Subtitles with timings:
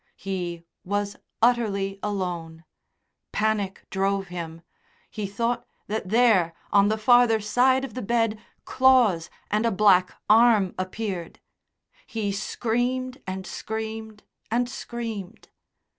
[0.17, 2.63] He was utterly alone.
[3.31, 4.63] Panic drove him;
[5.11, 10.15] he thought that there, on the farther side of the bed, claws and a black
[10.27, 11.39] arm appeared.
[12.07, 15.49] He screamed and screamed and screamed.